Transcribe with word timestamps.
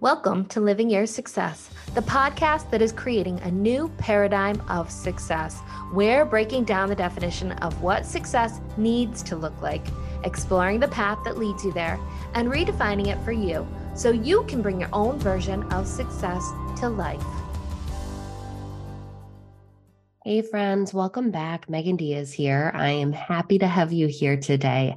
Welcome 0.00 0.46
to 0.46 0.62
Living 0.62 0.88
Your 0.88 1.04
Success, 1.04 1.68
the 1.94 2.00
podcast 2.00 2.70
that 2.70 2.80
is 2.80 2.90
creating 2.90 3.38
a 3.40 3.50
new 3.50 3.90
paradigm 3.98 4.58
of 4.66 4.90
success. 4.90 5.58
We're 5.92 6.24
breaking 6.24 6.64
down 6.64 6.88
the 6.88 6.94
definition 6.94 7.52
of 7.52 7.82
what 7.82 8.06
success 8.06 8.62
needs 8.78 9.22
to 9.24 9.36
look 9.36 9.60
like, 9.60 9.84
exploring 10.24 10.80
the 10.80 10.88
path 10.88 11.18
that 11.26 11.36
leads 11.36 11.66
you 11.66 11.72
there, 11.74 12.00
and 12.32 12.48
redefining 12.48 13.08
it 13.08 13.22
for 13.26 13.32
you 13.32 13.68
so 13.94 14.10
you 14.10 14.44
can 14.44 14.62
bring 14.62 14.80
your 14.80 14.88
own 14.94 15.18
version 15.18 15.64
of 15.64 15.86
success 15.86 16.50
to 16.78 16.88
life. 16.88 17.22
Hey, 20.24 20.40
friends, 20.40 20.94
welcome 20.94 21.30
back. 21.30 21.68
Megan 21.68 21.96
Dias 21.96 22.32
here. 22.32 22.72
I 22.74 22.88
am 22.88 23.12
happy 23.12 23.58
to 23.58 23.66
have 23.66 23.92
you 23.92 24.06
here 24.06 24.38
today. 24.38 24.96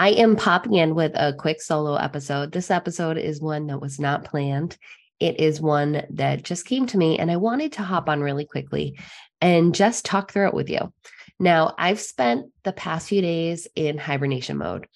I 0.00 0.10
am 0.10 0.36
popping 0.36 0.74
in 0.74 0.94
with 0.94 1.10
a 1.16 1.32
quick 1.32 1.60
solo 1.60 1.96
episode. 1.96 2.52
This 2.52 2.70
episode 2.70 3.18
is 3.18 3.40
one 3.40 3.66
that 3.66 3.80
was 3.80 3.98
not 3.98 4.24
planned. 4.24 4.78
It 5.18 5.40
is 5.40 5.60
one 5.60 6.06
that 6.10 6.44
just 6.44 6.66
came 6.66 6.86
to 6.86 6.96
me, 6.96 7.18
and 7.18 7.32
I 7.32 7.36
wanted 7.36 7.72
to 7.72 7.82
hop 7.82 8.08
on 8.08 8.20
really 8.20 8.44
quickly 8.44 8.96
and 9.40 9.74
just 9.74 10.04
talk 10.04 10.30
through 10.30 10.46
it 10.46 10.54
with 10.54 10.70
you. 10.70 10.92
Now, 11.40 11.74
I've 11.76 11.98
spent 11.98 12.46
the 12.62 12.72
past 12.72 13.08
few 13.08 13.20
days 13.20 13.66
in 13.74 13.98
hibernation 13.98 14.56
mode. 14.56 14.86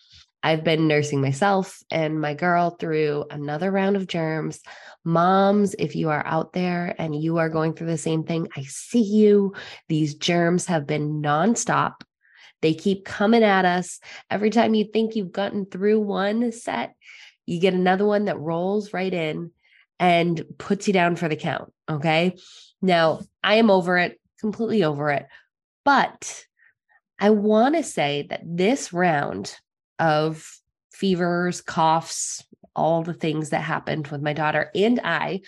I've 0.40 0.62
been 0.62 0.86
nursing 0.86 1.20
myself 1.20 1.82
and 1.90 2.20
my 2.20 2.34
girl 2.34 2.70
through 2.70 3.24
another 3.28 3.72
round 3.72 3.96
of 3.96 4.06
germs. 4.06 4.60
Moms, 5.04 5.74
if 5.80 5.96
you 5.96 6.10
are 6.10 6.24
out 6.24 6.52
there 6.52 6.94
and 6.96 7.20
you 7.20 7.38
are 7.38 7.48
going 7.48 7.74
through 7.74 7.88
the 7.88 7.98
same 7.98 8.22
thing, 8.22 8.46
I 8.56 8.62
see 8.62 9.02
you. 9.02 9.54
These 9.88 10.14
germs 10.14 10.66
have 10.66 10.86
been 10.86 11.20
nonstop 11.20 12.02
they 12.62 12.74
keep 12.74 13.04
coming 13.04 13.42
at 13.42 13.64
us. 13.64 14.00
Every 14.30 14.50
time 14.50 14.74
you 14.74 14.84
think 14.84 15.14
you've 15.14 15.32
gotten 15.32 15.66
through 15.66 16.00
one 16.00 16.50
set, 16.52 16.94
you 17.44 17.60
get 17.60 17.74
another 17.74 18.06
one 18.06 18.24
that 18.26 18.38
rolls 18.38 18.92
right 18.92 19.12
in 19.12 19.50
and 19.98 20.42
puts 20.58 20.86
you 20.86 20.94
down 20.94 21.16
for 21.16 21.28
the 21.28 21.36
count. 21.36 21.72
Okay. 21.90 22.36
Now, 22.80 23.20
I 23.42 23.56
am 23.56 23.70
over 23.70 23.98
it, 23.98 24.20
completely 24.40 24.84
over 24.84 25.10
it. 25.10 25.26
But 25.84 26.44
I 27.18 27.30
want 27.30 27.76
to 27.76 27.82
say 27.82 28.26
that 28.30 28.42
this 28.44 28.92
round 28.92 29.56
of 29.98 30.48
fevers, 30.92 31.60
coughs, 31.60 32.44
all 32.74 33.02
the 33.02 33.14
things 33.14 33.50
that 33.50 33.60
happened 33.60 34.08
with 34.08 34.22
my 34.22 34.32
daughter 34.32 34.70
and 34.74 35.00
I, 35.04 35.42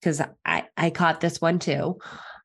because 0.00 0.20
I, 0.44 0.64
I 0.76 0.90
caught 0.90 1.20
this 1.20 1.40
one 1.40 1.58
too. 1.58 1.98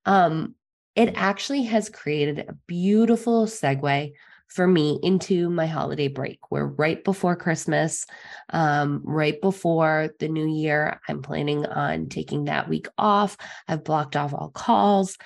Um, 0.05 0.55
it 0.95 1.13
actually 1.15 1.63
has 1.63 1.89
created 1.89 2.39
a 2.39 2.57
beautiful 2.67 3.45
segue 3.45 4.11
for 4.47 4.67
me 4.67 4.99
into 5.03 5.49
my 5.49 5.67
holiday 5.67 6.07
break. 6.07 6.39
We're 6.49 6.65
right 6.65 7.03
before 7.03 7.35
Christmas, 7.35 8.05
um, 8.49 9.01
right 9.05 9.39
before 9.39 10.09
the 10.19 10.27
new 10.27 10.47
year. 10.47 10.99
I'm 11.07 11.21
planning 11.21 11.65
on 11.67 12.09
taking 12.09 12.45
that 12.45 12.67
week 12.67 12.87
off. 12.97 13.37
I've 13.67 13.83
blocked 13.83 14.15
off 14.15 14.33
all 14.33 14.49
calls. 14.49 15.17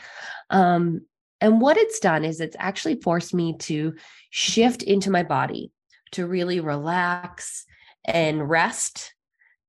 Um, 0.49 1.01
and 1.39 1.61
what 1.61 1.77
it's 1.77 1.99
done 1.99 2.25
is 2.25 2.41
it's 2.41 2.57
actually 2.59 3.01
forced 3.01 3.33
me 3.33 3.55
to 3.59 3.93
shift 4.29 4.83
into 4.83 5.09
my 5.09 5.23
body 5.23 5.71
to 6.11 6.27
really 6.27 6.59
relax 6.59 7.65
and 8.05 8.49
rest 8.49 9.13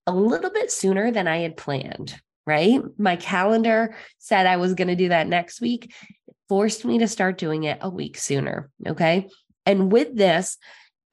a 0.07 0.13
little 0.13 0.51
bit 0.51 0.71
sooner 0.71 1.11
than 1.11 1.29
I 1.29 1.39
had 1.39 1.57
planned 1.57 2.21
right? 2.47 2.81
My 2.99 3.17
calendar 3.17 3.95
said 4.19 4.47
I 4.47 4.57
was 4.57 4.75
going 4.75 4.89
to 4.89 4.97
do 4.97 5.09
that 5.09 5.27
next 5.27 5.61
week, 5.61 5.95
it 6.27 6.37
forced 6.49 6.85
me 6.85 6.99
to 6.99 7.09
start 7.09 7.39
doing 7.39 7.65
it 7.65 7.79
a 7.81 7.91
week 7.91 8.19
sooner. 8.19 8.71
Okay. 8.87 9.29
And 9.67 9.91
with 9.91 10.17
this, 10.17 10.59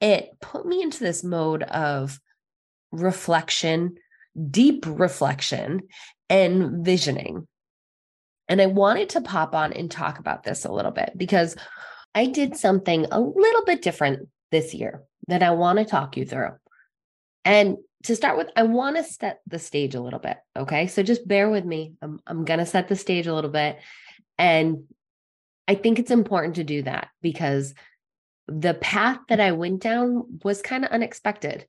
it 0.00 0.30
put 0.40 0.66
me 0.66 0.82
into 0.82 1.00
this 1.00 1.24
mode 1.24 1.62
of 1.62 2.20
reflection, 2.90 3.96
deep 4.50 4.84
reflection, 4.86 5.82
and 6.28 6.84
visioning. 6.84 7.46
And 8.48 8.60
I 8.60 8.66
wanted 8.66 9.10
to 9.10 9.20
pop 9.20 9.54
on 9.54 9.72
and 9.72 9.90
talk 9.90 10.18
about 10.18 10.42
this 10.42 10.64
a 10.64 10.72
little 10.72 10.90
bit 10.90 11.12
because 11.16 11.56
I 12.14 12.26
did 12.26 12.56
something 12.56 13.06
a 13.10 13.20
little 13.20 13.64
bit 13.64 13.80
different 13.80 14.28
this 14.50 14.74
year 14.74 15.02
that 15.28 15.42
I 15.42 15.52
want 15.52 15.78
to 15.78 15.84
talk 15.84 16.16
you 16.16 16.26
through. 16.26 16.50
And 17.44 17.78
to 18.04 18.16
start 18.16 18.36
with, 18.36 18.48
I 18.56 18.64
want 18.64 18.96
to 18.96 19.04
set 19.04 19.40
the 19.46 19.58
stage 19.58 19.94
a 19.94 20.00
little 20.00 20.18
bit. 20.18 20.38
Okay. 20.56 20.86
So 20.86 21.02
just 21.02 21.26
bear 21.26 21.50
with 21.50 21.64
me. 21.64 21.94
I'm, 22.02 22.20
I'm 22.26 22.44
going 22.44 22.58
to 22.58 22.66
set 22.66 22.88
the 22.88 22.96
stage 22.96 23.26
a 23.26 23.34
little 23.34 23.50
bit. 23.50 23.78
And 24.38 24.84
I 25.68 25.74
think 25.74 25.98
it's 25.98 26.10
important 26.10 26.56
to 26.56 26.64
do 26.64 26.82
that 26.82 27.08
because 27.20 27.74
the 28.48 28.74
path 28.74 29.18
that 29.28 29.40
I 29.40 29.52
went 29.52 29.80
down 29.80 30.40
was 30.42 30.62
kind 30.62 30.84
of 30.84 30.90
unexpected. 30.90 31.66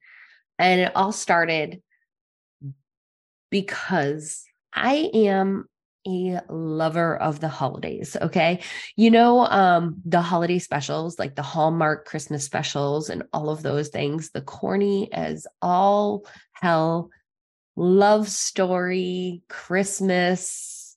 And 0.57 0.81
it 0.81 0.95
all 0.95 1.11
started 1.11 1.81
because 3.49 4.43
I 4.73 5.09
am 5.13 5.67
a 6.07 6.41
lover 6.49 7.15
of 7.15 7.39
the 7.39 7.47
holidays. 7.47 8.17
Okay. 8.21 8.61
You 8.95 9.11
know, 9.11 9.45
um, 9.45 10.01
the 10.05 10.21
holiday 10.21 10.59
specials, 10.59 11.17
like 11.17 11.35
the 11.35 11.41
Hallmark 11.41 12.05
Christmas 12.05 12.43
specials 12.43 13.09
and 13.09 13.23
all 13.33 13.49
of 13.49 13.63
those 13.63 13.89
things, 13.89 14.31
the 14.31 14.41
corny 14.41 15.11
as 15.13 15.47
all 15.61 16.25
hell 16.53 17.09
love 17.75 18.29
story, 18.29 19.41
Christmas, 19.49 20.95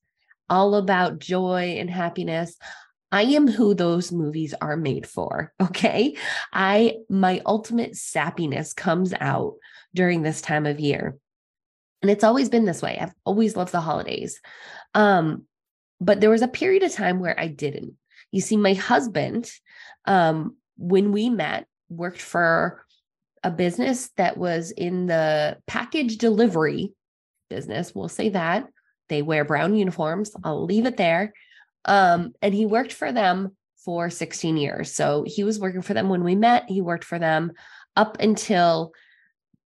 all 0.49 0.75
about 0.75 1.19
joy 1.19 1.77
and 1.79 1.91
happiness. 1.91 2.57
I 3.13 3.23
am 3.23 3.49
who 3.49 3.75
those 3.75 4.13
movies 4.13 4.55
are 4.61 4.77
made 4.77 5.07
for. 5.07 5.53
Okay. 5.63 6.17
I, 6.53 6.97
my 7.11 7.43
ultimate 7.45 7.93
sappiness 7.93 8.75
comes 8.75 9.13
out 9.21 9.55
during 9.95 10.23
this 10.23 10.41
time 10.41 10.65
of 10.67 10.81
year. 10.81 11.19
And 12.03 12.11
it's 12.11 12.25
always 12.25 12.49
been 12.49 12.65
this 12.65 12.83
way. 12.83 12.99
I've 12.99 13.15
always 13.25 13.57
loved 13.57 13.73
the 13.73 13.81
holidays. 13.81 14.41
Um, 14.97 15.45
but 16.01 16.21
there 16.21 16.31
was 16.31 16.43
a 16.43 16.49
period 16.49 16.83
of 16.83 16.93
time 16.93 17.21
where 17.21 17.39
I 17.39 17.47
didn't. 17.49 17.95
You 18.33 18.41
see, 18.41 18.57
my 18.57 18.75
husband, 18.75 19.49
um, 20.07 20.57
when 20.77 21.13
we 21.13 21.31
met, 21.31 21.67
worked 21.89 22.21
for 22.21 22.85
a 23.45 23.51
business 23.51 24.09
that 24.17 24.37
was 24.37 24.73
in 24.73 25.07
the 25.07 25.59
package 25.67 26.17
delivery 26.17 26.93
business. 27.49 27.95
We'll 27.95 28.09
say 28.09 28.31
that. 28.31 28.67
They 29.09 29.23
wear 29.23 29.45
brown 29.45 29.77
uniforms. 29.77 30.33
I'll 30.43 30.65
leave 30.65 30.87
it 30.87 30.97
there. 30.97 31.33
Um, 31.85 32.33
and 32.43 32.53
he 32.53 32.67
worked 32.67 32.93
for 32.93 33.13
them 33.13 33.55
for 33.85 34.11
16 34.11 34.57
years. 34.57 34.93
So 34.93 35.25
he 35.27 35.45
was 35.45 35.61
working 35.61 35.83
for 35.83 35.95
them 35.95 36.09
when 36.09 36.25
we 36.25 36.35
met. 36.35 36.65
He 36.69 36.81
worked 36.81 37.05
for 37.05 37.19
them 37.19 37.53
up 37.95 38.17
until 38.19 38.93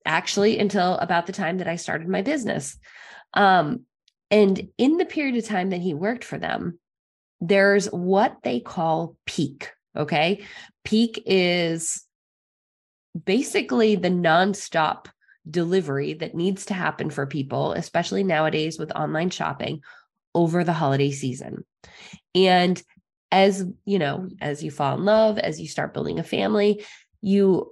actually 0.06 0.58
until 0.58 0.96
about 0.96 1.28
the 1.28 1.34
time 1.34 1.58
that 1.58 1.68
I 1.68 1.76
started 1.76 2.08
my 2.08 2.22
business. 2.22 2.78
Um, 3.34 3.82
and 4.30 4.70
in 4.78 4.98
the 4.98 5.06
period 5.06 5.36
of 5.38 5.46
time 5.46 5.70
that 5.70 5.82
he 5.82 5.94
worked 5.94 6.24
for 6.24 6.38
them, 6.38 6.80
there's 7.40 7.88
what 7.88 8.38
they 8.44 8.60
call 8.60 9.16
peak. 9.26 9.72
Okay. 9.96 10.44
Peak 10.84 11.24
is 11.26 12.04
basically 13.26 13.96
the 13.96 14.10
nonstop 14.10 15.08
delivery 15.50 16.14
that 16.14 16.36
needs 16.36 16.66
to 16.66 16.74
happen 16.74 17.10
for 17.10 17.26
people, 17.26 17.72
especially 17.74 18.24
nowadays 18.24 18.78
with 18.78 18.92
online 18.92 19.30
shopping 19.30 19.82
over 20.36 20.64
the 20.64 20.74
holiday 20.74 21.12
season. 21.12 21.66
And 22.36 22.82
as 23.32 23.66
you 23.86 24.00
know, 24.00 24.30
as 24.40 24.64
you 24.64 24.72
fall 24.72 24.98
in 24.98 25.06
love, 25.06 25.38
as 25.38 25.60
you 25.60 25.68
start 25.68 25.94
building 25.94 26.20
a 26.20 26.24
family, 26.24 26.86
you, 27.22 27.72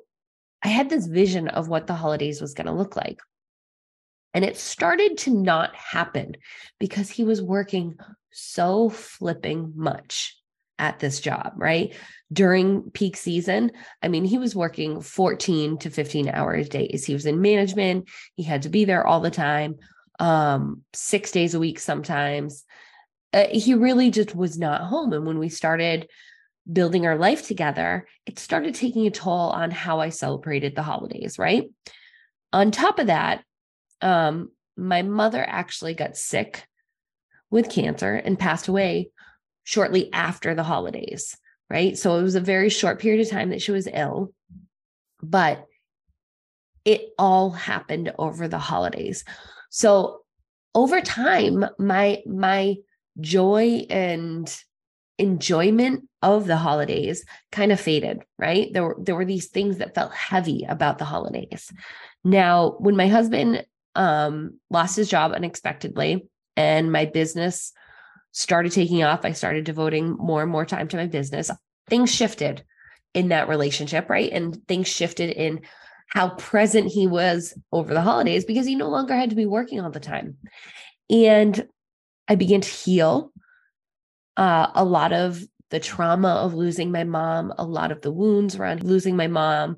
I 0.63 0.69
had 0.69 0.89
this 0.89 1.05
vision 1.05 1.47
of 1.47 1.67
what 1.67 1.87
the 1.87 1.93
holidays 1.93 2.41
was 2.41 2.53
going 2.53 2.67
to 2.67 2.73
look 2.73 2.95
like. 2.95 3.19
And 4.35 4.43
it 4.43 4.57
started 4.57 5.17
to 5.19 5.31
not 5.31 5.73
happen 5.75 6.35
because 6.77 7.09
he 7.09 7.23
was 7.23 7.41
working 7.41 7.95
so 8.31 8.89
flipping 8.89 9.71
much 9.77 10.37
at 10.77 10.99
this 10.99 11.21
job, 11.21 11.53
right? 11.55 11.95
During 12.33 12.91
peak 12.91 13.15
season, 13.15 13.71
I 14.03 14.09
mean, 14.09 14.25
he 14.25 14.37
was 14.37 14.53
working 14.53 14.99
14 14.99 15.77
to 15.77 15.89
15 15.89 16.27
hours 16.27 16.67
days. 16.67 17.05
He 17.05 17.13
was 17.13 17.25
in 17.25 17.39
management, 17.39 18.09
he 18.35 18.43
had 18.43 18.63
to 18.63 18.69
be 18.69 18.83
there 18.83 19.07
all 19.07 19.21
the 19.21 19.31
time, 19.31 19.75
um, 20.19 20.81
six 20.93 21.31
days 21.31 21.53
a 21.53 21.59
week 21.59 21.79
sometimes. 21.79 22.65
Uh, 23.31 23.47
he 23.49 23.73
really 23.73 24.11
just 24.11 24.35
was 24.35 24.57
not 24.57 24.81
home. 24.81 25.13
And 25.13 25.25
when 25.25 25.39
we 25.39 25.47
started 25.47 26.09
building 26.69 27.07
our 27.07 27.17
life 27.17 27.47
together, 27.47 28.05
it 28.25 28.37
started 28.37 28.75
taking 28.75 29.07
a 29.07 29.11
toll 29.11 29.51
on 29.51 29.71
how 29.71 30.01
I 30.01 30.09
celebrated 30.09 30.75
the 30.75 30.83
holidays, 30.83 31.39
right? 31.39 31.69
On 32.51 32.71
top 32.71 32.99
of 32.99 33.07
that, 33.07 33.45
um, 34.01 34.51
my 34.77 35.01
mother 35.01 35.43
actually 35.47 35.93
got 35.93 36.17
sick 36.17 36.65
with 37.49 37.69
cancer 37.69 38.13
and 38.13 38.39
passed 38.39 38.67
away 38.67 39.11
shortly 39.63 40.11
after 40.13 40.53
the 40.53 40.63
holidays, 40.63 41.37
right? 41.69 41.97
So 41.97 42.17
it 42.17 42.23
was 42.23 42.35
a 42.35 42.41
very 42.41 42.69
short 42.69 42.99
period 42.99 43.21
of 43.25 43.31
time 43.31 43.49
that 43.49 43.61
she 43.61 43.71
was 43.71 43.87
ill, 43.91 44.33
but 45.21 45.65
it 46.83 47.09
all 47.17 47.49
happened 47.49 48.13
over 48.19 48.47
the 48.47 48.59
holidays. 48.59 49.23
So 49.69 50.21
over 50.73 51.01
time, 51.01 51.65
my 51.79 52.21
my 52.25 52.75
joy 53.19 53.85
and 53.89 54.53
enjoyment 55.17 56.07
of 56.21 56.45
the 56.45 56.57
holidays 56.57 57.23
kind 57.51 57.71
of 57.71 57.79
faded, 57.79 58.23
right? 58.37 58.71
There 58.71 58.83
were 58.83 58.97
there 58.99 59.15
were 59.15 59.25
these 59.25 59.47
things 59.47 59.77
that 59.77 59.95
felt 59.95 60.13
heavy 60.13 60.65
about 60.67 60.97
the 60.97 61.05
holidays. 61.05 61.71
Now, 62.23 62.75
when 62.79 62.95
my 62.95 63.07
husband 63.07 63.65
um, 63.95 64.59
lost 64.69 64.95
his 64.95 65.09
job 65.09 65.31
unexpectedly, 65.31 66.27
and 66.55 66.91
my 66.91 67.05
business 67.05 67.73
started 68.31 68.71
taking 68.71 69.03
off. 69.03 69.23
I 69.23 69.31
started 69.31 69.63
devoting 69.63 70.11
more 70.19 70.41
and 70.41 70.51
more 70.51 70.65
time 70.65 70.87
to 70.89 70.97
my 70.97 71.07
business. 71.07 71.49
Things 71.87 72.13
shifted 72.13 72.63
in 73.13 73.29
that 73.29 73.47
relationship, 73.47 74.09
right? 74.09 74.31
And 74.31 74.57
things 74.67 74.87
shifted 74.87 75.29
in 75.29 75.61
how 76.07 76.29
present 76.29 76.91
he 76.91 77.07
was 77.07 77.57
over 77.71 77.93
the 77.93 78.01
holidays 78.01 78.45
because 78.45 78.65
he 78.65 78.75
no 78.75 78.89
longer 78.89 79.15
had 79.15 79.29
to 79.31 79.35
be 79.35 79.45
working 79.45 79.79
all 79.79 79.89
the 79.89 79.99
time. 79.99 80.37
And 81.09 81.67
I 82.27 82.35
began 82.35 82.61
to 82.61 82.69
heal 82.69 83.31
uh, 84.37 84.67
a 84.75 84.83
lot 84.83 85.13
of 85.13 85.41
the 85.71 85.79
trauma 85.79 86.29
of 86.29 86.53
losing 86.53 86.91
my 86.91 87.03
mom, 87.03 87.53
a 87.57 87.65
lot 87.65 87.91
of 87.91 88.01
the 88.01 88.11
wounds 88.11 88.55
around 88.55 88.83
losing 88.83 89.15
my 89.15 89.27
mom. 89.27 89.77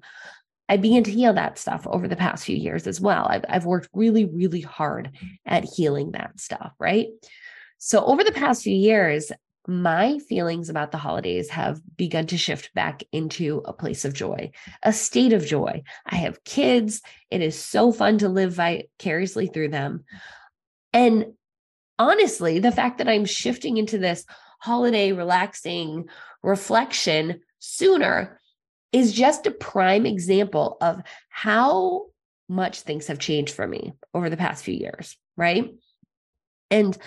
I 0.70 0.78
began 0.78 1.04
to 1.04 1.12
heal 1.12 1.34
that 1.34 1.58
stuff 1.58 1.88
over 1.88 2.08
the 2.08 2.16
past 2.16 2.46
few 2.46 2.56
years 2.56 2.88
as 2.88 3.00
well. 3.00 3.28
I've, 3.30 3.46
I've 3.48 3.66
worked 3.66 3.90
really, 3.94 4.26
really 4.26 4.62
hard 4.62 5.12
at 5.46 5.64
healing 5.64 6.12
that 6.12 6.40
stuff, 6.40 6.74
right? 6.80 7.08
So, 7.78 8.04
over 8.04 8.24
the 8.24 8.32
past 8.32 8.64
few 8.64 8.76
years, 8.76 9.32
my 9.68 10.18
feelings 10.20 10.70
about 10.70 10.92
the 10.92 10.98
holidays 10.98 11.50
have 11.50 11.82
begun 11.98 12.26
to 12.28 12.38
shift 12.38 12.74
back 12.74 13.04
into 13.12 13.62
a 13.66 13.74
place 13.74 14.06
of 14.06 14.14
joy, 14.14 14.50
a 14.82 14.94
state 14.94 15.34
of 15.34 15.46
joy. 15.46 15.84
I 16.06 16.16
have 16.16 16.44
kids. 16.46 17.02
It 17.30 17.42
is 17.42 17.60
so 17.60 17.92
fun 17.92 18.18
to 18.20 18.30
live 18.30 18.54
vicariously 18.54 19.48
through 19.48 19.70
them. 19.70 20.06
And 20.94 21.34
honestly, 22.00 22.60
the 22.60 22.72
fact 22.72 23.00
that 23.00 23.10
I'm 23.10 23.26
shifting 23.26 23.76
into 23.76 23.98
this 23.98 24.26
holiday 24.62 25.12
relaxing 25.12 26.06
reflection 26.42 27.42
sooner 27.60 28.40
is 28.92 29.14
just 29.14 29.46
a 29.46 29.52
prime 29.52 30.06
example 30.06 30.78
of 30.82 31.02
how 31.30 32.06
much 32.50 32.82
things 32.82 33.08
have 33.08 33.20
changed 33.20 33.54
for 33.54 33.68
me 33.68 33.94
over 34.14 34.30
the 34.30 34.38
past 34.38 34.64
few 34.64 34.74
years, 34.74 35.18
right? 35.36 35.74
And 36.72 36.98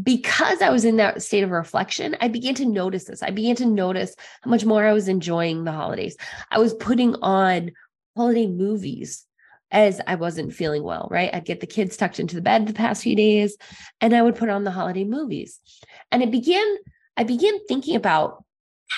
because 0.00 0.62
I 0.62 0.70
was 0.70 0.84
in 0.84 0.96
that 0.96 1.22
state 1.22 1.44
of 1.44 1.50
reflection, 1.50 2.16
I 2.20 2.28
began 2.28 2.54
to 2.56 2.64
notice 2.64 3.04
this. 3.04 3.22
I 3.22 3.30
began 3.30 3.56
to 3.56 3.66
notice 3.66 4.14
how 4.42 4.50
much 4.50 4.64
more 4.64 4.84
I 4.84 4.92
was 4.92 5.08
enjoying 5.08 5.64
the 5.64 5.72
holidays. 5.72 6.16
I 6.50 6.58
was 6.58 6.74
putting 6.74 7.14
on 7.16 7.72
holiday 8.16 8.46
movies 8.46 9.26
as 9.70 10.00
I 10.06 10.14
wasn't 10.14 10.54
feeling 10.54 10.82
well, 10.82 11.08
right? 11.10 11.30
I'd 11.32 11.44
get 11.44 11.60
the 11.60 11.66
kids 11.66 11.96
tucked 11.96 12.20
into 12.20 12.34
the 12.34 12.42
bed 12.42 12.66
the 12.66 12.74
past 12.74 13.02
few 13.02 13.16
days 13.16 13.56
and 14.00 14.14
I 14.14 14.22
would 14.22 14.36
put 14.36 14.50
on 14.50 14.64
the 14.64 14.70
holiday 14.70 15.04
movies. 15.04 15.58
And 16.10 16.22
it 16.22 16.30
began, 16.30 16.76
I 17.16 17.24
began 17.24 17.64
thinking 17.66 17.96
about 17.96 18.44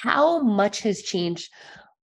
how 0.02 0.40
much 0.40 0.80
has 0.80 1.02
changed 1.02 1.50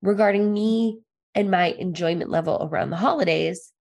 regarding 0.02 0.54
me 0.54 1.00
and 1.36 1.52
my 1.52 1.68
enjoyment 1.72 2.30
level 2.30 2.68
around 2.70 2.90
the 2.90 2.98
holidays. 2.98 3.72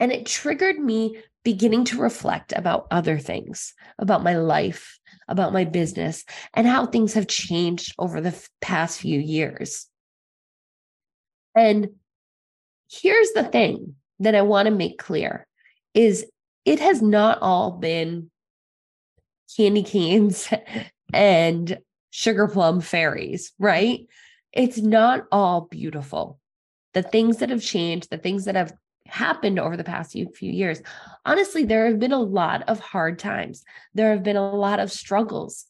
And 0.00 0.12
it 0.12 0.26
triggered 0.26 0.78
me 0.78 1.18
beginning 1.44 1.84
to 1.86 1.98
reflect 1.98 2.52
about 2.52 2.86
other 2.90 3.18
things, 3.18 3.74
about 3.98 4.22
my 4.22 4.36
life, 4.36 4.98
about 5.28 5.52
my 5.52 5.64
business, 5.64 6.24
and 6.54 6.66
how 6.66 6.86
things 6.86 7.14
have 7.14 7.26
changed 7.26 7.94
over 7.98 8.20
the 8.20 8.34
past 8.60 9.00
few 9.00 9.18
years. 9.18 9.86
And 11.54 11.88
here's 12.90 13.32
the 13.32 13.44
thing 13.44 13.96
that 14.20 14.34
I 14.34 14.42
want 14.42 14.66
to 14.66 14.74
make 14.74 14.98
clear 14.98 15.46
is 15.94 16.26
it 16.64 16.80
has 16.80 17.02
not 17.02 17.38
all 17.40 17.72
been 17.72 18.30
candy 19.56 19.82
canes 19.82 20.48
and 21.12 21.78
sugar 22.10 22.48
plum 22.48 22.80
fairies, 22.80 23.52
right? 23.58 24.06
It's 24.52 24.78
not 24.78 25.26
all 25.30 25.62
beautiful. 25.62 26.38
The 26.94 27.02
things 27.02 27.38
that 27.38 27.50
have 27.50 27.62
changed, 27.62 28.10
the 28.10 28.18
things 28.18 28.46
that 28.46 28.56
have 28.56 28.72
happened 29.06 29.58
over 29.58 29.76
the 29.76 29.84
past 29.84 30.12
few, 30.12 30.28
years. 30.40 30.82
Honestly, 31.24 31.64
there 31.64 31.86
have 31.86 31.98
been 31.98 32.12
a 32.12 32.20
lot 32.20 32.68
of 32.68 32.80
hard 32.80 33.18
times. 33.18 33.64
There 33.94 34.10
have 34.10 34.22
been 34.22 34.36
a 34.36 34.54
lot 34.54 34.80
of 34.80 34.92
struggles 34.92 35.66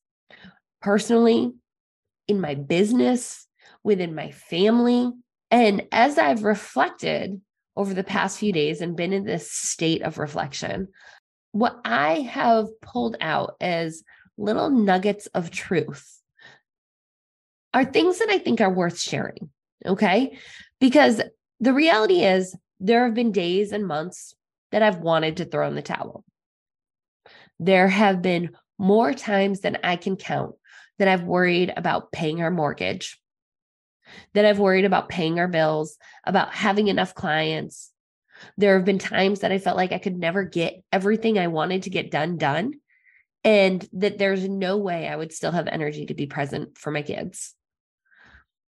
personally, 0.80 1.52
in 2.28 2.40
my 2.40 2.54
business, 2.54 3.46
within 3.82 4.14
my 4.14 4.30
family. 4.30 5.10
And 5.50 5.86
as 5.92 6.18
I've 6.18 6.44
reflected 6.44 7.40
over 7.76 7.94
the 7.94 8.04
past 8.04 8.38
few 8.38 8.52
days 8.52 8.80
and 8.80 8.96
been 8.96 9.12
in 9.12 9.24
this 9.24 9.50
state 9.50 10.02
of 10.02 10.18
reflection, 10.18 10.88
what 11.52 11.80
I 11.84 12.20
have 12.20 12.66
pulled 12.80 13.16
out 13.20 13.56
as 13.60 14.02
little 14.36 14.70
nuggets 14.70 15.26
of 15.28 15.50
truth 15.50 16.17
are 17.74 17.84
things 17.84 18.18
that 18.18 18.30
I 18.30 18.38
think 18.38 18.60
are 18.60 18.72
worth 18.72 18.98
sharing. 18.98 19.50
Okay. 19.84 20.38
Because 20.80 21.20
the 21.60 21.72
reality 21.72 22.22
is, 22.22 22.56
there 22.80 23.04
have 23.04 23.14
been 23.14 23.32
days 23.32 23.72
and 23.72 23.86
months 23.86 24.34
that 24.70 24.82
I've 24.82 24.98
wanted 24.98 25.38
to 25.38 25.44
throw 25.44 25.66
in 25.66 25.74
the 25.74 25.82
towel. 25.82 26.24
There 27.58 27.88
have 27.88 28.22
been 28.22 28.50
more 28.78 29.12
times 29.12 29.60
than 29.60 29.78
I 29.82 29.96
can 29.96 30.16
count 30.16 30.54
that 30.98 31.08
I've 31.08 31.24
worried 31.24 31.72
about 31.76 32.12
paying 32.12 32.40
our 32.40 32.50
mortgage, 32.50 33.20
that 34.34 34.44
I've 34.44 34.58
worried 34.58 34.84
about 34.84 35.08
paying 35.08 35.38
our 35.38 35.48
bills, 35.48 35.96
about 36.24 36.54
having 36.54 36.88
enough 36.88 37.14
clients. 37.14 37.90
There 38.56 38.76
have 38.76 38.84
been 38.84 38.98
times 38.98 39.40
that 39.40 39.50
I 39.50 39.58
felt 39.58 39.76
like 39.76 39.92
I 39.92 39.98
could 39.98 40.16
never 40.16 40.44
get 40.44 40.82
everything 40.92 41.38
I 41.38 41.48
wanted 41.48 41.82
to 41.82 41.90
get 41.90 42.12
done 42.12 42.36
done, 42.36 42.74
and 43.42 43.86
that 43.94 44.18
there's 44.18 44.48
no 44.48 44.76
way 44.76 45.08
I 45.08 45.16
would 45.16 45.32
still 45.32 45.52
have 45.52 45.66
energy 45.66 46.06
to 46.06 46.14
be 46.14 46.26
present 46.26 46.78
for 46.78 46.92
my 46.92 47.02
kids. 47.02 47.54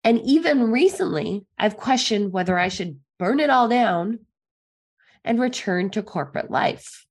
And 0.03 0.19
even 0.25 0.71
recently, 0.71 1.45
I've 1.57 1.77
questioned 1.77 2.33
whether 2.33 2.59
I 2.59 2.67
should 2.67 2.99
burn 3.17 3.39
it 3.39 3.49
all 3.49 3.69
down, 3.69 4.19
and 5.23 5.39
return 5.39 5.89
to 5.91 6.03
corporate 6.03 6.51
life. 6.51 7.05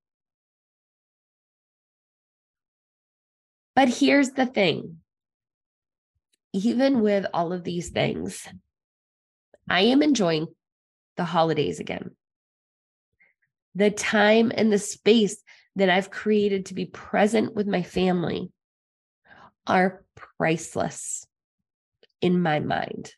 But 3.75 3.89
here's 3.89 4.33
the 4.33 4.47
thing 4.47 4.99
even 6.53 7.01
with 7.01 7.25
all 7.33 7.55
of 7.55 7.65
these 7.65 7.89
things, 7.89 8.47
I 9.69 9.83
am 9.83 10.03
enjoying 10.03 10.49
the 11.17 11.25
holidays 11.25 11.81
again. 11.81 12.11
The 13.75 13.91
time 13.91 14.53
and 14.55 14.71
the 14.71 14.79
space 14.79 15.43
that 15.77 15.89
I've 15.89 16.11
created 16.11 16.67
to 16.67 16.75
be 16.75 16.85
present 16.85 17.55
with 17.55 17.67
my 17.67 17.83
family 17.83 18.53
are 19.67 20.05
priceless 20.15 21.27
in 22.23 22.41
my 22.41 22.61
mind. 22.61 23.13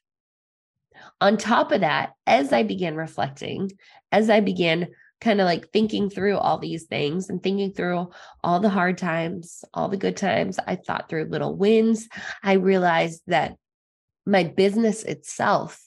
On 1.21 1.37
top 1.37 1.71
of 1.71 1.83
that, 1.83 2.15
as 2.27 2.53
I 2.53 2.65
began 2.65 2.97
reflecting, 2.97 3.71
as 4.11 4.31
I 4.31 4.41
began 4.41 4.89
kind 5.21 5.41
of 5.41 5.45
like 5.45 5.71
thinking 5.71 6.11
through 6.11 6.37
all 6.37 6.59
these 6.59 6.85
things 6.85 7.31
and 7.31 7.43
thinking 7.43 7.73
through 7.73 8.11
all 8.43 8.61
the 8.61 8.69
hard 8.69 8.99
times, 8.99 9.65
all 9.73 9.89
the 9.89 9.97
good 9.97 10.17
times, 10.17 10.59
I 10.67 10.77
thought 10.77 11.09
through 11.09 11.27
little 11.27 11.57
wins. 11.57 12.09
I 12.43 12.55
realized 12.55 13.23
that 13.29 13.57
my 14.27 14.45
business 14.45 15.03
itself, 15.03 15.81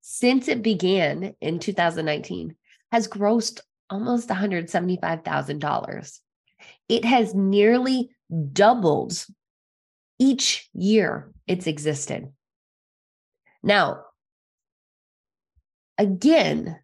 since 0.00 0.48
it 0.48 0.62
began 0.62 1.34
in 1.40 1.58
2019, 1.58 2.54
has 2.92 3.08
grossed 3.08 3.60
almost 3.90 4.28
$175,000. 4.28 6.20
It 6.88 7.04
has 7.04 7.34
nearly 7.34 8.10
doubled 8.52 9.24
each 10.18 10.68
year 10.72 11.32
it's 11.46 11.66
existed. 11.66 12.32
Now, 13.62 14.04
again, 15.96 16.78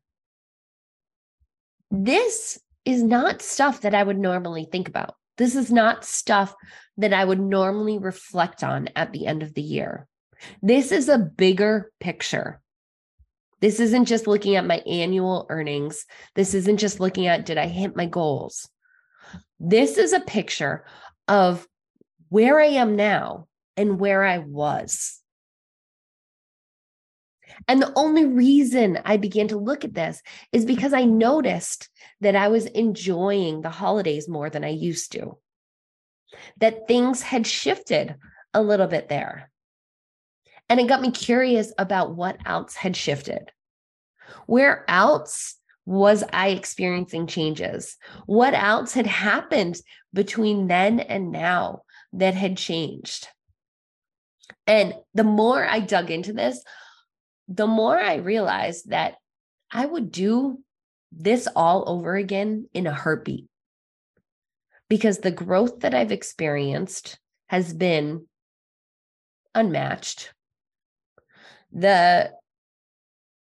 this 1.91 2.59
is 2.85 3.03
not 3.03 3.43
stuff 3.43 3.83
that 3.83 3.95
I 3.95 4.03
would 4.03 4.19
normally 4.19 4.67
think 4.71 4.89
about. 4.89 5.15
This 5.37 5.57
is 5.57 5.71
not 5.71 6.05
stuff 6.05 6.55
that 6.99 7.13
I 7.13 7.25
would 7.25 7.41
normally 7.41 7.99
reflect 7.99 8.63
on 8.63 8.89
at 8.95 9.13
the 9.13 9.27
end 9.27 9.43
of 9.43 9.55
the 9.55 9.63
year. 9.63 10.07
This 10.63 10.93
is 10.93 11.09
a 11.09 11.19
bigger 11.19 11.91
picture. 12.01 12.61
This 13.61 13.81
isn't 13.81 14.05
just 14.05 14.27
looking 14.27 14.57
at 14.57 14.67
my 14.67 14.77
annual 14.87 15.47
earnings. 15.49 16.05
This 16.35 16.55
isn't 16.55 16.77
just 16.77 17.01
looking 17.01 17.27
at 17.27 17.47
did 17.47 17.57
I 17.57 17.67
hit 17.67 17.97
my 17.97 18.07
goals. 18.07 18.69
This 19.59 19.97
is 19.97 20.13
a 20.13 20.21
picture 20.21 20.85
of 21.27 21.67
where 22.35 22.59
I 22.59 22.67
am 22.67 22.97
now 22.97 23.47
and 23.77 24.01
where 24.01 24.25
I 24.25 24.39
was. 24.39 25.21
And 27.69 27.81
the 27.81 27.93
only 27.95 28.27
reason 28.27 28.99
I 29.05 29.19
began 29.19 29.47
to 29.49 29.57
look 29.57 29.85
at 29.85 29.95
this 29.95 30.21
is 30.51 30.65
because 30.65 30.93
I 30.93 31.05
noticed 31.05 31.89
that 32.23 32.35
I 32.35 32.49
was 32.49 32.67
enjoying 32.67 33.61
the 33.61 33.71
holidays 33.71 34.29
more 34.29 34.51
than 34.51 34.65
I 34.65 34.71
used 34.71 35.13
to, 35.13 35.39
that 36.59 36.89
things 36.89 37.23
had 37.23 37.47
shifted 37.47 38.17
a 38.53 38.61
little 38.61 38.89
bit 38.89 39.09
there. 39.09 39.53
And 40.69 40.81
it 40.81 40.89
got 40.89 41.03
me 41.03 41.13
curious 41.13 41.73
about 41.79 42.17
what 42.17 42.39
else 42.45 42.75
had 42.75 42.97
shifted. 42.97 43.53
Where 44.47 44.85
else 44.91 45.55
was 45.87 46.25
I 46.33 46.49
experiencing 46.49 47.29
changes? 47.29 47.97
What 48.27 48.55
else 48.55 48.93
had 48.93 49.07
happened 49.07 49.77
between 50.13 50.67
then 50.67 50.99
and 50.99 51.31
now 51.31 51.83
that 52.15 52.35
had 52.35 52.57
changed? 52.57 53.29
And 54.67 54.95
the 55.13 55.25
more 55.25 55.65
I 55.65 55.81
dug 55.81 56.11
into 56.11 56.33
this, 56.33 56.63
the 57.49 57.67
more 57.67 57.99
I 57.99 58.17
realized 58.17 58.91
that 58.91 59.17
I 59.71 59.85
would 59.85 60.11
do 60.11 60.63
this 61.13 61.47
all 61.55 61.85
over 61.87 62.17
again 62.17 62.69
in 62.73 62.87
a 62.87 62.95
heartbeat 62.95 63.47
because 64.89 65.19
the 65.19 65.31
growth 65.31 65.81
that 65.81 65.95
I've 65.95 66.13
experienced 66.13 67.19
has 67.49 67.73
been 67.73 68.27
unmatched. 69.55 70.33
The 71.73 72.33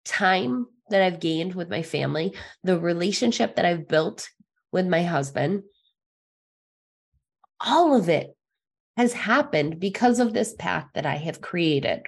time 0.04 0.66
that 0.90 1.02
I've 1.02 1.20
gained 1.20 1.54
with 1.54 1.70
my 1.70 1.82
family, 1.82 2.34
the 2.64 2.78
relationship 2.78 3.56
that 3.56 3.64
I've 3.64 3.88
built 3.88 4.28
with 4.72 4.86
my 4.86 5.02
husband, 5.02 5.62
all 7.60 7.94
of 7.94 8.08
it 8.08 8.34
has 8.96 9.12
happened 9.12 9.80
because 9.80 10.18
of 10.18 10.32
this 10.32 10.54
path 10.54 10.86
that 10.94 11.06
I 11.06 11.16
have 11.16 11.40
created. 11.40 12.02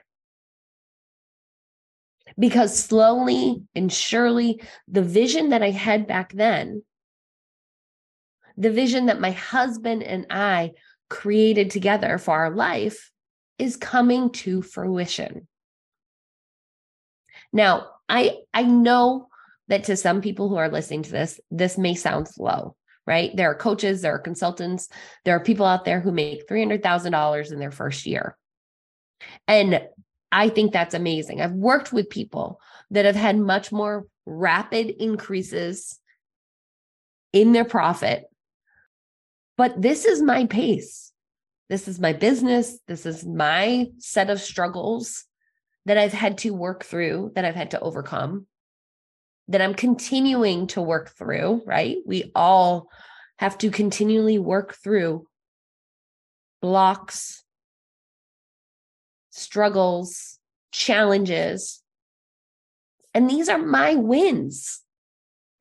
Because 2.38 2.76
slowly 2.76 3.62
and 3.74 3.92
surely, 3.92 4.62
the 4.88 5.02
vision 5.02 5.50
that 5.50 5.62
I 5.62 5.70
had 5.70 6.06
back 6.06 6.32
then, 6.32 6.82
the 8.56 8.70
vision 8.70 9.06
that 9.06 9.20
my 9.20 9.30
husband 9.30 10.02
and 10.02 10.26
I 10.30 10.72
created 11.08 11.70
together 11.70 12.18
for 12.18 12.34
our 12.34 12.50
life, 12.50 13.10
is 13.58 13.76
coming 13.76 14.30
to 14.30 14.62
fruition. 14.62 15.46
Now, 17.52 17.90
I 18.08 18.38
I 18.52 18.64
know 18.64 19.28
that 19.68 19.84
to 19.84 19.96
some 19.96 20.20
people 20.20 20.48
who 20.48 20.56
are 20.56 20.68
listening 20.68 21.04
to 21.04 21.10
this, 21.10 21.40
this 21.50 21.78
may 21.78 21.94
sound 21.94 22.28
slow 22.28 22.76
right? 23.06 23.34
There 23.36 23.50
are 23.50 23.54
coaches, 23.54 24.02
there 24.02 24.14
are 24.14 24.18
consultants, 24.18 24.88
there 25.24 25.36
are 25.36 25.40
people 25.40 25.66
out 25.66 25.84
there 25.84 26.00
who 26.00 26.12
make 26.12 26.48
$300,000 26.48 27.52
in 27.52 27.58
their 27.58 27.70
first 27.70 28.06
year. 28.06 28.36
And 29.46 29.82
I 30.32 30.48
think 30.48 30.72
that's 30.72 30.94
amazing. 30.94 31.40
I've 31.40 31.52
worked 31.52 31.92
with 31.92 32.10
people 32.10 32.60
that 32.90 33.04
have 33.04 33.16
had 33.16 33.38
much 33.38 33.70
more 33.70 34.06
rapid 34.26 34.90
increases 35.02 35.98
in 37.32 37.52
their 37.52 37.64
profit. 37.64 38.24
But 39.56 39.80
this 39.80 40.04
is 40.04 40.20
my 40.22 40.46
pace. 40.46 41.12
This 41.68 41.88
is 41.88 42.00
my 42.00 42.12
business. 42.12 42.78
This 42.86 43.06
is 43.06 43.24
my 43.24 43.86
set 43.98 44.30
of 44.30 44.40
struggles 44.40 45.24
that 45.86 45.98
I've 45.98 46.12
had 46.12 46.38
to 46.38 46.50
work 46.50 46.84
through, 46.84 47.32
that 47.34 47.44
I've 47.44 47.54
had 47.54 47.72
to 47.72 47.80
overcome 47.80 48.46
that 49.48 49.60
I'm 49.60 49.74
continuing 49.74 50.66
to 50.68 50.80
work 50.80 51.10
through, 51.10 51.62
right? 51.66 51.98
We 52.06 52.30
all 52.34 52.88
have 53.38 53.58
to 53.58 53.70
continually 53.70 54.38
work 54.38 54.76
through 54.82 55.26
blocks, 56.62 57.44
struggles, 59.30 60.38
challenges. 60.72 61.82
And 63.12 63.28
these 63.28 63.48
are 63.48 63.58
my 63.58 63.94
wins, 63.96 64.80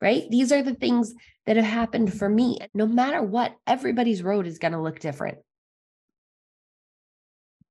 right? 0.00 0.24
These 0.30 0.50
are 0.50 0.62
the 0.62 0.74
things 0.74 1.14
that 1.46 1.56
have 1.56 1.66
happened 1.66 2.14
for 2.14 2.28
me. 2.28 2.58
No 2.72 2.86
matter 2.86 3.22
what, 3.22 3.54
everybody's 3.66 4.22
road 4.22 4.46
is 4.46 4.58
going 4.58 4.72
to 4.72 4.80
look 4.80 4.98
different. 4.98 5.38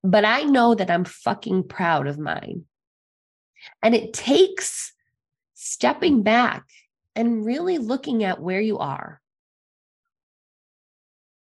But 0.04 0.26
I 0.26 0.44
know 0.44 0.76
that 0.76 0.92
I'm 0.92 1.06
fucking 1.06 1.70
proud 1.70 2.08
of 2.08 2.20
mine. 2.20 2.66
And 3.82 3.96
it 3.96 4.14
takes 4.14 4.93
stepping 5.64 6.24
back 6.24 6.64
and 7.16 7.46
really 7.46 7.78
looking 7.78 8.24
at 8.24 8.42
where 8.42 8.62
you 8.62 8.80
are 8.80 9.22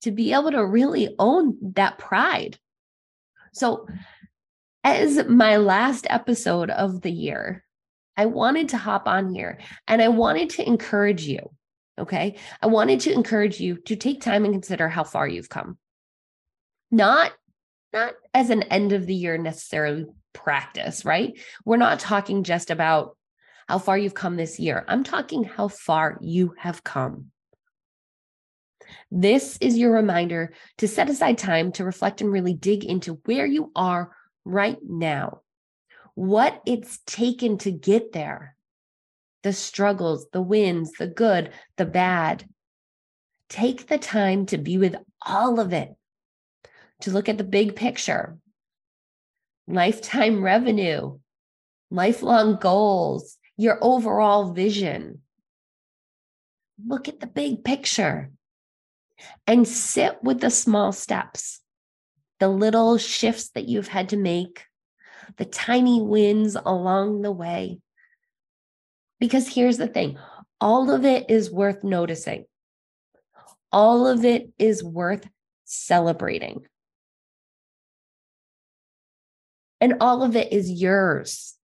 to 0.03 0.11
be 0.11 0.33
able 0.33 0.51
to 0.51 0.63
really 0.63 1.15
own 1.17 1.57
that 1.73 1.97
pride. 1.97 2.59
So, 3.53 3.87
as 4.83 5.25
my 5.27 5.57
last 5.57 6.05
episode 6.09 6.69
of 6.69 7.01
the 7.01 7.11
year, 7.11 7.65
I 8.15 8.27
wanted 8.27 8.69
to 8.69 8.77
hop 8.77 9.07
on 9.07 9.33
here 9.33 9.59
and 9.87 10.01
I 10.01 10.09
wanted 10.09 10.51
to 10.51 10.67
encourage 10.67 11.25
you. 11.25 11.51
Okay. 11.97 12.35
I 12.61 12.67
wanted 12.67 12.99
to 13.01 13.13
encourage 13.13 13.59
you 13.59 13.77
to 13.85 13.95
take 13.95 14.21
time 14.21 14.45
and 14.45 14.53
consider 14.53 14.87
how 14.87 15.03
far 15.03 15.27
you've 15.27 15.49
come. 15.49 15.77
Not 16.91 17.31
not 17.91 18.13
as 18.33 18.49
an 18.49 18.63
end 18.63 18.91
of 18.91 19.07
the 19.07 19.15
year 19.15 19.37
necessarily 19.37 20.05
practice, 20.33 21.05
right? 21.05 21.39
We're 21.63 21.77
not 21.77 21.99
talking 21.99 22.43
just 22.43 22.69
about 22.69 23.17
how 23.67 23.79
far 23.79 23.97
you've 23.97 24.13
come 24.13 24.35
this 24.35 24.59
year. 24.59 24.85
I'm 24.87 25.03
talking 25.03 25.43
how 25.43 25.67
far 25.67 26.17
you 26.21 26.53
have 26.57 26.83
come. 26.83 27.31
This 29.11 29.57
is 29.61 29.77
your 29.77 29.91
reminder 29.91 30.53
to 30.77 30.87
set 30.87 31.09
aside 31.09 31.37
time 31.37 31.71
to 31.73 31.83
reflect 31.83 32.21
and 32.21 32.31
really 32.31 32.53
dig 32.53 32.83
into 32.83 33.19
where 33.25 33.45
you 33.45 33.71
are 33.75 34.11
right 34.43 34.77
now, 34.83 35.41
what 36.13 36.61
it's 36.65 36.99
taken 37.07 37.57
to 37.59 37.71
get 37.71 38.11
there, 38.11 38.55
the 39.43 39.53
struggles, 39.53 40.27
the 40.31 40.41
wins, 40.41 40.91
the 40.99 41.07
good, 41.07 41.51
the 41.77 41.85
bad. 41.85 42.47
Take 43.49 43.87
the 43.87 43.97
time 43.97 44.45
to 44.47 44.57
be 44.57 44.77
with 44.77 44.95
all 45.25 45.59
of 45.59 45.73
it, 45.73 45.95
to 47.01 47.11
look 47.11 47.29
at 47.29 47.37
the 47.37 47.43
big 47.43 47.75
picture, 47.75 48.37
lifetime 49.67 50.43
revenue, 50.43 51.19
lifelong 51.91 52.57
goals, 52.59 53.37
your 53.57 53.77
overall 53.81 54.51
vision. 54.51 55.21
Look 56.85 57.07
at 57.07 57.19
the 57.19 57.27
big 57.27 57.63
picture 57.63 58.31
and 59.47 59.67
sit 59.67 60.21
with 60.21 60.41
the 60.41 60.49
small 60.49 60.91
steps, 60.91 61.61
the 62.39 62.49
little 62.49 62.97
shifts 62.97 63.49
that 63.51 63.67
you've 63.67 63.87
had 63.87 64.09
to 64.09 64.17
make, 64.17 64.65
the 65.37 65.45
tiny 65.45 66.01
wins 66.01 66.55
along 66.55 67.21
the 67.21 67.31
way. 67.31 67.79
Because 69.19 69.47
here's 69.47 69.77
the 69.77 69.87
thing 69.87 70.17
all 70.59 70.91
of 70.91 71.05
it 71.05 71.29
is 71.29 71.51
worth 71.51 71.83
noticing, 71.83 72.45
all 73.71 74.07
of 74.07 74.25
it 74.25 74.49
is 74.59 74.83
worth 74.83 75.27
celebrating. 75.63 76.65
And 79.81 79.95
all 80.01 80.23
of 80.23 80.35
it 80.35 80.51
is 80.51 80.71
yours. 80.71 81.55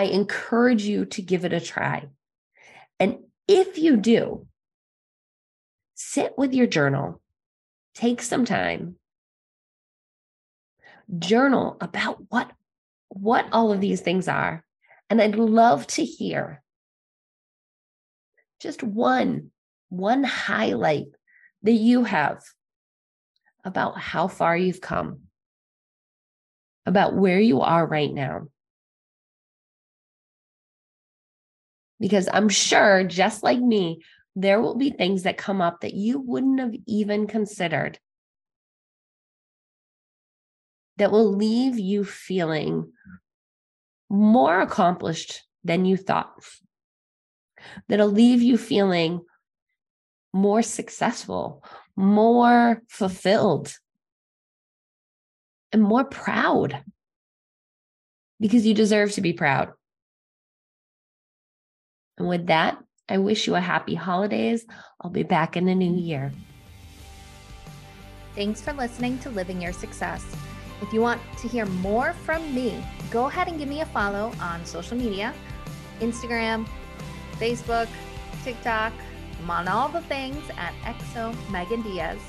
I 0.00 0.04
encourage 0.04 0.84
you 0.84 1.04
to 1.04 1.20
give 1.20 1.44
it 1.44 1.52
a 1.52 1.60
try. 1.60 2.08
And 2.98 3.18
if 3.46 3.76
you 3.76 3.98
do, 3.98 4.46
sit 5.94 6.38
with 6.38 6.54
your 6.54 6.66
journal, 6.66 7.20
take 7.94 8.22
some 8.22 8.46
time, 8.46 8.96
journal 11.18 11.76
about 11.82 12.16
what 12.30 12.50
what 13.10 13.46
all 13.52 13.72
of 13.72 13.82
these 13.82 14.00
things 14.00 14.26
are. 14.26 14.64
And 15.10 15.20
I'd 15.20 15.34
love 15.34 15.86
to 15.88 16.02
hear 16.02 16.62
just 18.58 18.82
one 18.82 19.50
one 19.90 20.24
highlight 20.24 21.08
that 21.64 21.72
you 21.72 22.04
have 22.04 22.40
about 23.64 23.98
how 23.98 24.28
far 24.28 24.56
you've 24.56 24.80
come, 24.80 25.24
about 26.86 27.14
where 27.14 27.38
you 27.38 27.60
are 27.60 27.86
right 27.86 28.10
now. 28.10 28.46
Because 32.00 32.28
I'm 32.32 32.48
sure, 32.48 33.04
just 33.04 33.42
like 33.42 33.60
me, 33.60 34.02
there 34.34 34.60
will 34.60 34.74
be 34.74 34.90
things 34.90 35.24
that 35.24 35.36
come 35.36 35.60
up 35.60 35.82
that 35.82 35.94
you 35.94 36.18
wouldn't 36.18 36.60
have 36.60 36.74
even 36.86 37.26
considered 37.26 37.98
that 40.96 41.12
will 41.12 41.34
leave 41.34 41.78
you 41.78 42.04
feeling 42.04 42.92
more 44.08 44.60
accomplished 44.60 45.42
than 45.64 45.84
you 45.84 45.96
thought, 45.96 46.32
that'll 47.88 48.08
leave 48.08 48.42
you 48.42 48.56
feeling 48.58 49.20
more 50.32 50.62
successful, 50.62 51.64
more 51.96 52.82
fulfilled, 52.88 53.74
and 55.72 55.82
more 55.82 56.04
proud 56.04 56.82
because 58.38 58.66
you 58.66 58.74
deserve 58.74 59.12
to 59.12 59.20
be 59.20 59.32
proud. 59.32 59.72
And 62.20 62.28
with 62.28 62.48
that, 62.48 62.76
I 63.08 63.16
wish 63.16 63.46
you 63.46 63.54
a 63.54 63.60
happy 63.60 63.94
holidays. 63.94 64.66
I'll 65.00 65.10
be 65.10 65.22
back 65.22 65.56
in 65.56 65.64
the 65.64 65.74
new 65.74 65.96
year. 65.96 66.30
Thanks 68.34 68.60
for 68.60 68.74
listening 68.74 69.18
to 69.20 69.30
Living 69.30 69.62
Your 69.62 69.72
Success. 69.72 70.22
If 70.82 70.92
you 70.92 71.00
want 71.00 71.22
to 71.38 71.48
hear 71.48 71.64
more 71.64 72.12
from 72.12 72.54
me, 72.54 72.84
go 73.10 73.28
ahead 73.28 73.48
and 73.48 73.58
give 73.58 73.70
me 73.70 73.80
a 73.80 73.86
follow 73.86 74.34
on 74.38 74.66
social 74.66 74.98
media 74.98 75.32
Instagram, 76.00 76.68
Facebook, 77.38 77.88
TikTok. 78.44 78.92
I'm 79.42 79.50
on 79.50 79.66
all 79.66 79.88
the 79.88 80.02
things 80.02 80.44
at 80.58 80.74
Exo 80.82 81.34
Megan 81.50 81.80
Dias. 81.80 82.20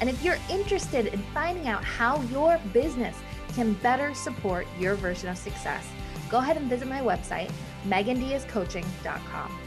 And 0.00 0.08
if 0.08 0.24
you're 0.24 0.38
interested 0.48 1.08
in 1.08 1.22
finding 1.34 1.68
out 1.68 1.84
how 1.84 2.22
your 2.32 2.58
business 2.72 3.16
can 3.54 3.74
better 3.74 4.14
support 4.14 4.66
your 4.80 4.94
version 4.94 5.28
of 5.28 5.36
success, 5.36 5.86
go 6.30 6.38
ahead 6.38 6.56
and 6.56 6.70
visit 6.70 6.88
my 6.88 7.02
website, 7.02 7.52
megandiascoaching.com. 7.86 9.65